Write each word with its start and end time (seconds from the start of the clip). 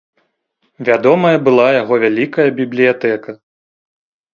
Вядомая 0.87 1.35
была 1.49 1.67
яго 1.81 1.95
вялікая 2.07 2.49
бібліятэка. 2.59 3.41